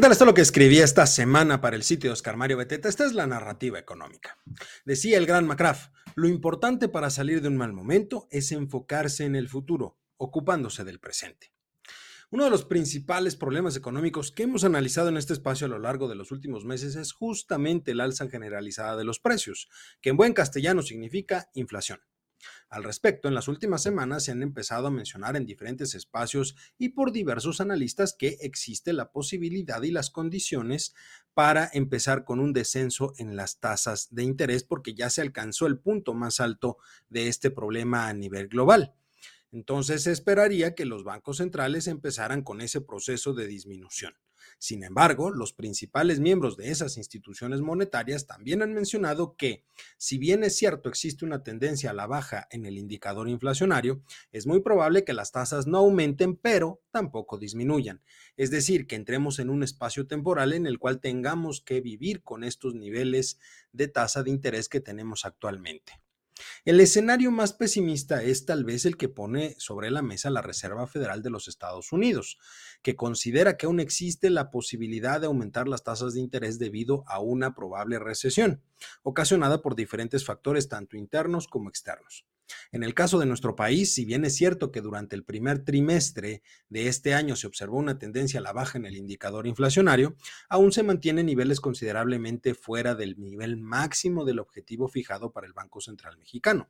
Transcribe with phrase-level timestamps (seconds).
[0.00, 0.12] tal?
[0.12, 2.86] Esto es lo que escribí esta semana para el sitio de Oscar Mario Beteta.
[2.86, 4.38] Esta es la narrativa económica.
[4.84, 9.36] Decía el gran McCraff, lo importante para salir de un mal momento es enfocarse en
[9.36, 11.54] el futuro, ocupándose del presente.
[12.30, 16.08] Uno de los principales problemas económicos que hemos analizado en este espacio a lo largo
[16.08, 19.70] de los últimos meses es justamente el alza generalizada de los precios,
[20.02, 22.00] que en buen castellano significa inflación.
[22.70, 26.90] Al respecto, en las últimas semanas se han empezado a mencionar en diferentes espacios y
[26.90, 30.94] por diversos analistas que existe la posibilidad y las condiciones
[31.34, 35.78] para empezar con un descenso en las tasas de interés porque ya se alcanzó el
[35.78, 38.94] punto más alto de este problema a nivel global.
[39.50, 44.14] Entonces se esperaría que los bancos centrales empezaran con ese proceso de disminución.
[44.58, 49.64] Sin embargo, los principales miembros de esas instituciones monetarias también han mencionado que,
[49.96, 54.46] si bien es cierto existe una tendencia a la baja en el indicador inflacionario, es
[54.46, 58.02] muy probable que las tasas no aumenten, pero tampoco disminuyan.
[58.36, 62.44] Es decir, que entremos en un espacio temporal en el cual tengamos que vivir con
[62.44, 63.38] estos niveles
[63.72, 66.00] de tasa de interés que tenemos actualmente.
[66.64, 70.86] El escenario más pesimista es tal vez el que pone sobre la mesa la Reserva
[70.86, 72.38] Federal de los Estados Unidos,
[72.82, 77.20] que considera que aún existe la posibilidad de aumentar las tasas de interés debido a
[77.20, 78.62] una probable recesión,
[79.02, 82.26] ocasionada por diferentes factores tanto internos como externos.
[82.72, 86.42] En el caso de nuestro país, si bien es cierto que durante el primer trimestre
[86.68, 90.16] de este año se observó una tendencia a la baja en el indicador inflacionario,
[90.48, 95.80] aún se mantiene niveles considerablemente fuera del nivel máximo del objetivo fijado para el Banco
[95.80, 96.68] Central Mexicano.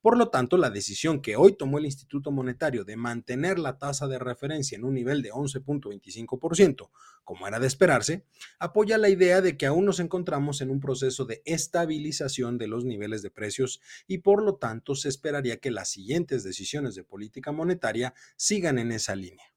[0.00, 4.06] Por lo tanto, la decisión que hoy tomó el Instituto Monetario de mantener la tasa
[4.06, 6.90] de referencia en un nivel de 11.25%,
[7.24, 8.24] como era de esperarse,
[8.60, 12.84] apoya la idea de que aún nos encontramos en un proceso de estabilización de los
[12.84, 17.50] niveles de precios y por lo tanto se esperaría que las siguientes decisiones de política
[17.50, 19.52] monetaria sigan en esa línea.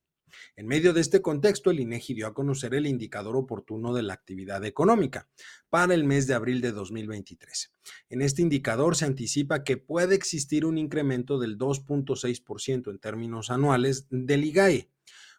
[0.58, 4.14] En medio de este contexto, el INEGI dio a conocer el indicador oportuno de la
[4.14, 5.30] actividad económica
[5.70, 7.74] para el mes de abril de 2023.
[8.10, 14.08] En este indicador se anticipa que puede existir un incremento del 2.6% en términos anuales
[14.10, 14.92] del IGAE,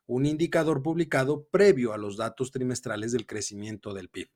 [0.07, 4.29] un indicador publicado previo a los datos trimestrales del crecimiento del PIB.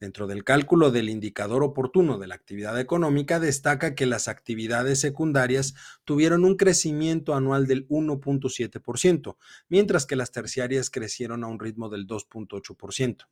[0.00, 5.74] Dentro del cálculo del indicador oportuno de la actividad económica, destaca que las actividades secundarias
[6.04, 9.36] tuvieron un crecimiento anual del 1.7%,
[9.68, 13.26] mientras que las terciarias crecieron a un ritmo del 2.8%.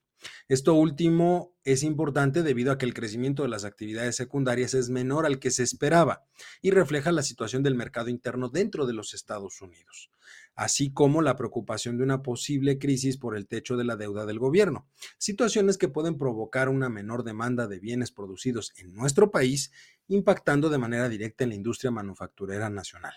[0.48, 5.26] Esto último es importante debido a que el crecimiento de las actividades secundarias es menor
[5.26, 6.24] al que se esperaba
[6.60, 10.10] y refleja la situación del mercado interno dentro de los Estados Unidos
[10.54, 14.38] así como la preocupación de una posible crisis por el techo de la deuda del
[14.38, 14.88] gobierno,
[15.18, 19.72] situaciones que pueden provocar una menor demanda de bienes producidos en nuestro país,
[20.08, 23.14] impactando de manera directa en la industria manufacturera nacional.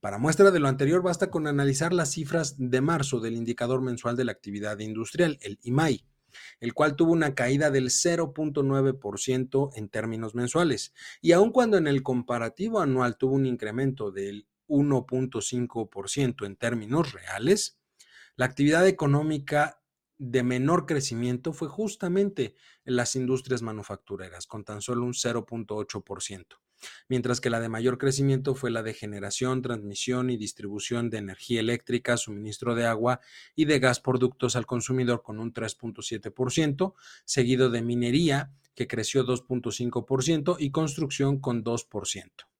[0.00, 4.16] Para muestra de lo anterior, basta con analizar las cifras de marzo del indicador mensual
[4.16, 6.04] de la actividad industrial, el IMAI,
[6.60, 12.02] el cual tuvo una caída del 0.9% en términos mensuales, y aun cuando en el
[12.02, 17.78] comparativo anual tuvo un incremento del 1.5% en términos reales,
[18.36, 19.80] la actividad económica
[20.18, 26.46] de menor crecimiento fue justamente en las industrias manufactureras, con tan solo un 0.8%,
[27.08, 31.60] mientras que la de mayor crecimiento fue la de generación, transmisión y distribución de energía
[31.60, 33.20] eléctrica, suministro de agua
[33.54, 40.56] y de gas productos al consumidor con un 3.7%, seguido de minería, que creció 2.5%,
[40.58, 42.53] y construcción con 2%.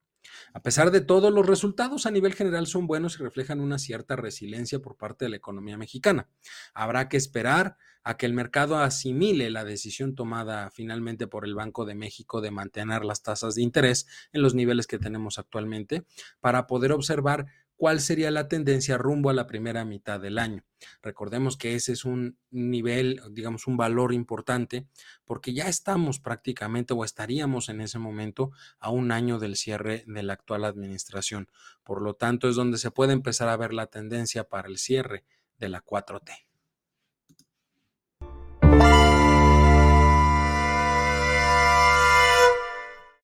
[0.52, 4.16] A pesar de todo, los resultados a nivel general son buenos y reflejan una cierta
[4.16, 6.28] resiliencia por parte de la economía mexicana.
[6.74, 11.86] Habrá que esperar a que el mercado asimile la decisión tomada finalmente por el Banco
[11.86, 16.04] de México de mantener las tasas de interés en los niveles que tenemos actualmente
[16.40, 17.46] para poder observar
[17.76, 20.64] cuál sería la tendencia rumbo a la primera mitad del año.
[21.02, 24.86] Recordemos que ese es un nivel, digamos, un valor importante,
[25.24, 30.22] porque ya estamos prácticamente o estaríamos en ese momento a un año del cierre de
[30.22, 31.48] la actual administración.
[31.82, 35.24] Por lo tanto, es donde se puede empezar a ver la tendencia para el cierre
[35.58, 36.53] de la 4T.